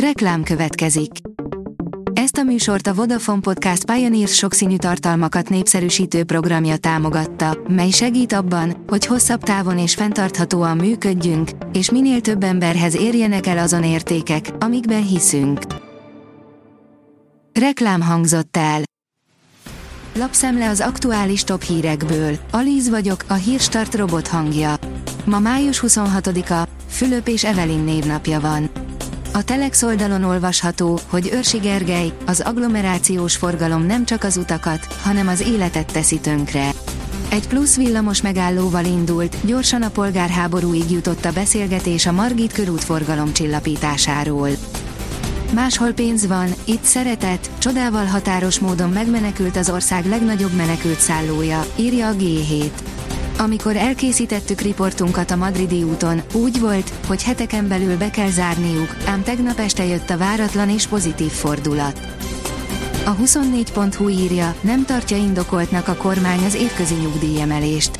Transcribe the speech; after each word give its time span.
Reklám 0.00 0.42
következik. 0.42 1.10
Ezt 2.12 2.36
a 2.36 2.42
műsort 2.42 2.86
a 2.86 2.94
Vodafone 2.94 3.40
Podcast 3.40 3.84
Pioneers 3.84 4.34
sokszínű 4.34 4.76
tartalmakat 4.76 5.48
népszerűsítő 5.48 6.24
programja 6.24 6.76
támogatta, 6.76 7.58
mely 7.68 7.90
segít 7.90 8.32
abban, 8.32 8.84
hogy 8.86 9.06
hosszabb 9.06 9.42
távon 9.42 9.78
és 9.78 9.94
fenntarthatóan 9.94 10.76
működjünk, 10.76 11.50
és 11.72 11.90
minél 11.90 12.20
több 12.20 12.42
emberhez 12.42 12.96
érjenek 12.96 13.46
el 13.46 13.58
azon 13.58 13.84
értékek, 13.84 14.50
amikben 14.58 15.06
hiszünk. 15.06 15.60
Reklám 17.52 18.02
hangzott 18.02 18.56
el. 18.56 18.80
Lapszemle 20.14 20.68
az 20.68 20.80
aktuális 20.80 21.44
top 21.44 21.62
hírekből. 21.62 22.38
Alíz 22.50 22.88
vagyok, 22.88 23.24
a 23.28 23.34
hírstart 23.34 23.94
robot 23.94 24.28
hangja. 24.28 24.74
Ma 25.24 25.38
május 25.38 25.82
26-a, 25.86 26.68
Fülöp 26.88 27.28
és 27.28 27.44
Evelin 27.44 27.84
névnapja 27.84 28.40
van. 28.40 28.70
A 29.36 29.44
Telex 29.44 29.82
oldalon 29.82 30.22
olvasható, 30.22 30.98
hogy 31.08 31.30
Őrsi 31.32 31.58
Gergely, 31.58 32.12
az 32.26 32.40
agglomerációs 32.40 33.36
forgalom 33.36 33.86
nem 33.86 34.04
csak 34.04 34.24
az 34.24 34.36
utakat, 34.36 34.86
hanem 35.02 35.28
az 35.28 35.40
életet 35.40 35.92
teszi 35.92 36.20
tönkre. 36.20 36.70
Egy 37.28 37.48
plusz 37.48 37.76
villamos 37.76 38.22
megállóval 38.22 38.84
indult, 38.84 39.36
gyorsan 39.44 39.82
a 39.82 39.88
polgárháborúig 39.88 40.90
jutott 40.90 41.24
a 41.24 41.32
beszélgetés 41.32 42.06
a 42.06 42.12
Margit 42.12 42.52
körútforgalom 42.52 43.32
csillapításáról. 43.32 44.48
Máshol 45.54 45.92
pénz 45.92 46.26
van, 46.26 46.48
itt 46.64 46.82
szeretet, 46.82 47.50
csodával 47.58 48.04
határos 48.04 48.58
módon 48.58 48.90
megmenekült 48.90 49.56
az 49.56 49.70
ország 49.70 50.06
legnagyobb 50.06 50.52
menekült 50.52 51.00
szállója, 51.00 51.66
írja 51.76 52.08
a 52.08 52.14
G7. 52.14 52.70
Amikor 53.38 53.76
elkészítettük 53.76 54.60
riportunkat 54.60 55.30
a 55.30 55.36
madridi 55.36 55.82
úton, 55.82 56.22
úgy 56.32 56.60
volt, 56.60 56.92
hogy 57.06 57.22
heteken 57.22 57.68
belül 57.68 57.96
be 57.96 58.10
kell 58.10 58.30
zárniuk, 58.30 58.96
ám 59.06 59.22
tegnap 59.22 59.58
este 59.58 59.84
jött 59.84 60.10
a 60.10 60.18
váratlan 60.18 60.70
és 60.70 60.86
pozitív 60.86 61.30
fordulat. 61.30 62.00
A 63.04 63.16
24.hu 63.16 64.08
írja, 64.08 64.54
nem 64.60 64.84
tartja 64.84 65.16
indokoltnak 65.16 65.88
a 65.88 65.94
kormány 65.94 66.44
az 66.44 66.54
évközi 66.54 66.94
nyugdíjemelést. 66.94 67.98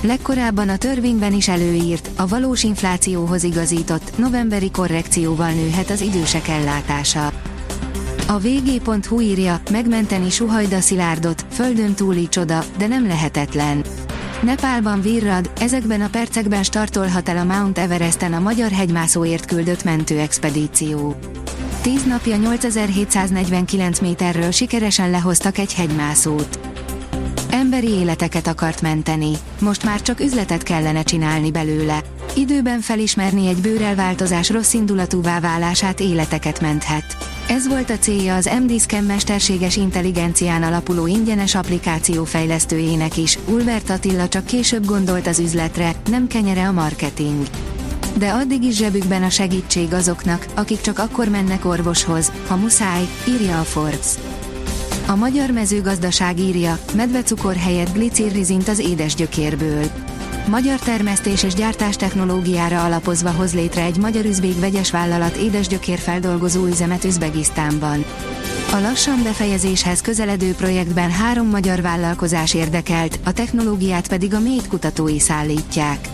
Legkorábban 0.00 0.68
a 0.68 0.76
törvényben 0.76 1.32
is 1.32 1.48
előírt, 1.48 2.10
a 2.16 2.26
valós 2.26 2.62
inflációhoz 2.62 3.42
igazított, 3.42 4.18
novemberi 4.18 4.70
korrekcióval 4.70 5.50
nőhet 5.50 5.90
az 5.90 6.00
idősek 6.00 6.48
ellátása. 6.48 7.32
A 8.26 8.38
vg.hu 8.38 9.20
írja, 9.20 9.60
megmenteni 9.70 10.30
Suhajda 10.30 10.80
Szilárdot, 10.80 11.44
földön 11.50 11.94
túli 11.94 12.28
csoda, 12.28 12.64
de 12.78 12.86
nem 12.86 13.06
lehetetlen. 13.06 13.84
Nepálban 14.42 15.00
virrad, 15.00 15.50
ezekben 15.60 16.00
a 16.00 16.08
percekben 16.08 16.62
startolhat 16.62 17.28
el 17.28 17.36
a 17.36 17.44
Mount 17.44 17.78
Everesten 17.78 18.32
a 18.32 18.38
magyar 18.38 18.70
hegymászóért 18.70 19.44
küldött 19.44 19.84
mentőexpedíció. 19.84 21.16
Tíz 21.82 22.04
napja 22.04 22.36
8749 22.36 24.00
méterről 24.00 24.50
sikeresen 24.50 25.10
lehoztak 25.10 25.58
egy 25.58 25.74
hegymászót. 25.74 26.58
Emberi 27.50 27.88
életeket 27.88 28.46
akart 28.46 28.82
menteni, 28.82 29.32
most 29.60 29.84
már 29.84 30.02
csak 30.02 30.20
üzletet 30.20 30.62
kellene 30.62 31.02
csinálni 31.02 31.50
belőle. 31.50 32.02
Időben 32.36 32.80
felismerni 32.80 33.46
egy 33.46 33.56
bőrelváltozás 33.56 34.50
rosszindulatúvá 34.50 35.40
válását 35.40 36.00
életeket 36.00 36.60
menthet. 36.60 37.16
Ez 37.48 37.68
volt 37.68 37.90
a 37.90 37.98
célja 37.98 38.34
az 38.34 38.50
MDSCAN 38.62 39.04
mesterséges 39.04 39.76
intelligencián 39.76 40.62
alapuló 40.62 41.06
ingyenes 41.06 41.54
applikáció 41.54 42.24
fejlesztőjének 42.24 43.16
is, 43.16 43.38
Ulbert 43.48 43.90
Attila 43.90 44.28
csak 44.28 44.44
később 44.44 44.86
gondolt 44.86 45.26
az 45.26 45.38
üzletre, 45.38 45.92
nem 46.10 46.26
kenyere 46.26 46.68
a 46.68 46.72
marketing. 46.72 47.46
De 48.18 48.32
addig 48.32 48.62
is 48.62 48.76
zsebükben 48.76 49.22
a 49.22 49.30
segítség 49.30 49.92
azoknak, 49.92 50.46
akik 50.54 50.80
csak 50.80 50.98
akkor 50.98 51.28
mennek 51.28 51.64
orvoshoz, 51.64 52.32
ha 52.46 52.56
muszáj, 52.56 53.08
írja 53.28 53.60
a 53.60 53.64
Forbes. 53.64 54.06
A 55.06 55.14
magyar 55.14 55.50
mezőgazdaság 55.50 56.38
írja, 56.38 56.78
medvecukor 56.94 57.56
helyett 57.56 57.92
glicirrizint 57.92 58.68
az 58.68 58.78
édesgyökérből. 58.78 60.03
Magyar 60.48 60.78
termesztés 60.78 61.42
és 61.42 61.54
gyártás 61.54 61.96
technológiára 61.96 62.84
alapozva 62.84 63.30
hoz 63.30 63.54
létre 63.54 63.82
egy 63.82 63.96
magyar 63.96 64.24
üzbék 64.24 64.60
vegyes 64.60 64.90
vállalat 64.90 65.36
édesgyökér 65.36 65.98
feldolgozó 65.98 66.66
üzemet 66.66 67.04
Üzbegisztánban. 67.04 68.04
A 68.72 68.78
lassan 68.78 69.22
befejezéshez 69.22 70.00
közeledő 70.00 70.52
projektben 70.52 71.10
három 71.10 71.48
magyar 71.48 71.80
vállalkozás 71.80 72.54
érdekelt, 72.54 73.18
a 73.24 73.32
technológiát 73.32 74.08
pedig 74.08 74.34
a 74.34 74.40
mély 74.40 74.60
kutatói 74.68 75.18
szállítják. 75.18 76.08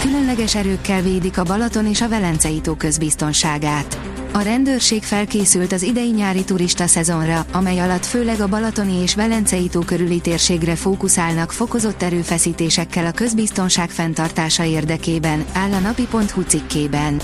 Különleges 0.00 0.54
erőkkel 0.54 1.02
védik 1.02 1.38
a 1.38 1.42
Balaton 1.42 1.86
és 1.86 2.00
a 2.00 2.08
Velencei 2.08 2.60
tó 2.60 2.74
közbiztonságát. 2.74 3.98
A 4.38 4.42
rendőrség 4.42 5.02
felkészült 5.02 5.72
az 5.72 5.82
idei 5.82 6.10
nyári 6.10 6.44
turista 6.44 6.86
szezonra, 6.86 7.46
amely 7.52 7.78
alatt 7.78 8.06
főleg 8.06 8.40
a 8.40 8.46
Balatoni 8.46 9.02
és 9.02 9.14
Velencei 9.14 9.68
tó 9.68 9.80
körüli 9.80 10.20
térségre 10.20 10.74
fókuszálnak 10.76 11.52
fokozott 11.52 12.02
erőfeszítésekkel 12.02 13.06
a 13.06 13.10
közbiztonság 13.10 13.90
fenntartása 13.90 14.64
érdekében, 14.64 15.44
áll 15.52 15.72
a 15.72 15.78
napi.hu 15.78 16.42
cikkében. 16.42 17.20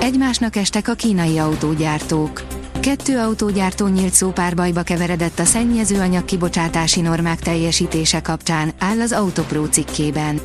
Egymásnak 0.00 0.56
estek 0.56 0.88
a 0.88 0.94
kínai 0.94 1.38
autógyártók. 1.38 2.42
Kettő 2.80 3.18
autógyártó 3.18 3.86
nyílt 3.86 4.12
szópárbajba 4.12 4.82
keveredett 4.82 5.38
a 5.38 5.44
szennyező 5.44 6.00
anyag 6.00 6.24
kibocsátási 6.24 7.00
normák 7.00 7.38
teljesítése 7.38 8.20
kapcsán, 8.20 8.72
áll 8.78 9.00
az 9.00 9.12
Autopro 9.12 9.66
cikkében. 9.68 10.40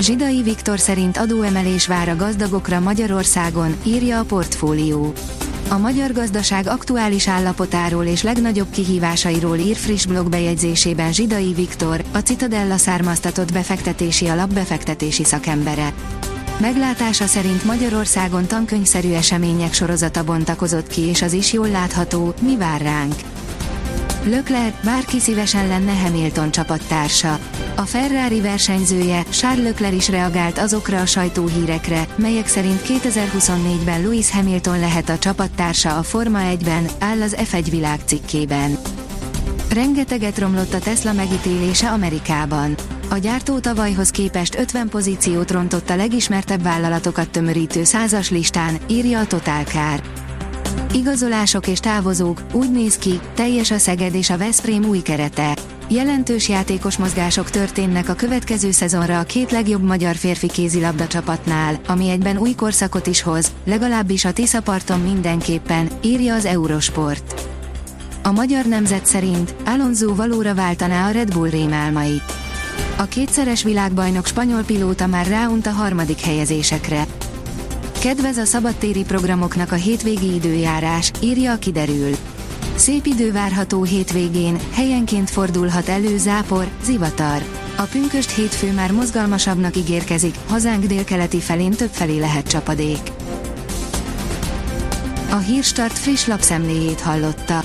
Zsidai 0.00 0.42
Viktor 0.42 0.78
szerint 0.78 1.16
adóemelés 1.16 1.86
vár 1.86 2.08
a 2.08 2.16
gazdagokra 2.16 2.80
Magyarországon, 2.80 3.76
írja 3.82 4.18
a 4.18 4.24
portfólió. 4.24 5.12
A 5.68 5.78
magyar 5.78 6.12
gazdaság 6.12 6.66
aktuális 6.66 7.28
állapotáról 7.28 8.04
és 8.04 8.22
legnagyobb 8.22 8.70
kihívásairól 8.70 9.56
ír 9.56 9.76
friss 9.76 10.06
blogbejegyzésében 10.06 11.12
Zsidai 11.12 11.52
Viktor, 11.52 12.04
a 12.12 12.18
Citadella 12.18 12.76
származtatott 12.76 13.52
befektetési 13.52 14.26
alap 14.26 14.52
befektetési 14.52 15.24
szakembere. 15.24 15.92
Meglátása 16.60 17.26
szerint 17.26 17.64
Magyarországon 17.64 18.46
tankönyvszerű 18.46 19.12
események 19.12 19.72
sorozata 19.72 20.24
bontakozott 20.24 20.86
ki 20.86 21.00
és 21.00 21.22
az 21.22 21.32
is 21.32 21.52
jól 21.52 21.68
látható, 21.68 22.34
mi 22.40 22.56
vár 22.56 22.80
ránk. 22.80 23.14
Leclerc, 24.28 24.84
bárki 24.84 25.20
szívesen 25.20 25.66
lenne 25.66 25.92
Hamilton 25.92 26.50
csapattársa. 26.50 27.38
A 27.76 27.82
Ferrari 27.82 28.40
versenyzője, 28.40 29.22
Charles 29.22 29.64
Leclerc 29.64 29.94
is 29.94 30.08
reagált 30.08 30.58
azokra 30.58 31.00
a 31.00 31.06
sajtóhírekre, 31.06 32.06
melyek 32.16 32.46
szerint 32.46 32.80
2024-ben 32.86 34.02
Lewis 34.02 34.30
Hamilton 34.30 34.78
lehet 34.78 35.08
a 35.08 35.18
csapattársa 35.18 35.98
a 35.98 36.02
Forma 36.02 36.38
1-ben, 36.42 36.88
áll 36.98 37.22
az 37.22 37.36
F1 37.38 37.66
világ 37.70 38.00
cikkében. 38.04 38.78
Rengeteget 39.72 40.38
romlott 40.38 40.74
a 40.74 40.78
Tesla 40.78 41.12
megítélése 41.12 41.90
Amerikában. 41.90 42.74
A 43.10 43.16
gyártó 43.16 43.58
tavalyhoz 43.58 44.10
képest 44.10 44.58
50 44.58 44.88
pozíciót 44.88 45.50
rontott 45.50 45.90
a 45.90 45.96
legismertebb 45.96 46.62
vállalatokat 46.62 47.30
tömörítő 47.30 47.84
százas 47.84 48.30
listán, 48.30 48.78
írja 48.86 49.18
a 49.18 49.26
Total 49.26 49.64
Car. 49.64 50.27
Igazolások 50.94 51.66
és 51.66 51.78
távozók, 51.78 52.42
úgy 52.52 52.70
néz 52.70 52.96
ki, 52.96 53.20
teljes 53.34 53.70
a 53.70 53.78
Szeged 53.78 54.14
és 54.14 54.30
a 54.30 54.36
Veszprém 54.36 54.84
új 54.84 55.00
kerete. 55.02 55.56
Jelentős 55.88 56.48
játékos 56.48 56.96
mozgások 56.96 57.50
történnek 57.50 58.08
a 58.08 58.14
következő 58.14 58.70
szezonra 58.70 59.18
a 59.18 59.22
két 59.22 59.50
legjobb 59.50 59.82
magyar 59.82 60.16
férfi 60.16 60.46
kézilabda 60.46 61.06
csapatnál, 61.06 61.80
ami 61.86 62.08
egyben 62.08 62.38
új 62.38 62.54
korszakot 62.54 63.06
is 63.06 63.22
hoz, 63.22 63.52
legalábbis 63.64 64.24
a 64.24 64.32
Tiszaparton 64.32 65.00
mindenképpen, 65.00 65.88
írja 66.02 66.34
az 66.34 66.44
Eurosport. 66.44 67.48
A 68.22 68.30
magyar 68.30 68.64
nemzet 68.64 69.06
szerint 69.06 69.54
Alonso 69.66 70.14
valóra 70.14 70.54
váltaná 70.54 71.08
a 71.08 71.10
Red 71.10 71.32
Bull 71.32 71.48
rémálmait. 71.48 72.22
A 72.96 73.04
kétszeres 73.04 73.62
világbajnok 73.62 74.26
spanyol 74.26 74.62
pilóta 74.62 75.06
már 75.06 75.26
ráunt 75.26 75.66
a 75.66 75.70
harmadik 75.70 76.20
helyezésekre. 76.20 77.06
Kedvez 78.00 78.36
a 78.36 78.44
szabadtéri 78.44 79.02
programoknak 79.02 79.72
a 79.72 79.74
hétvégi 79.74 80.34
időjárás, 80.34 81.10
írja 81.22 81.52
a 81.52 81.56
kiderül. 81.56 82.16
Szép 82.74 83.06
idő 83.06 83.32
várható 83.32 83.82
hétvégén, 83.82 84.58
helyenként 84.72 85.30
fordulhat 85.30 85.88
elő 85.88 86.18
zápor, 86.18 86.68
zivatar. 86.82 87.42
A 87.76 87.82
pünköst 87.82 88.30
hétfő 88.30 88.72
már 88.72 88.92
mozgalmasabbnak 88.92 89.76
ígérkezik, 89.76 90.34
hazánk 90.48 90.84
délkeleti 90.84 91.40
felén 91.40 91.70
többfelé 91.70 92.18
lehet 92.18 92.48
csapadék. 92.48 93.10
A 95.30 95.36
Hírstart 95.36 95.98
friss 95.98 96.26
lapszemléjét 96.26 97.00
hallotta. 97.00 97.64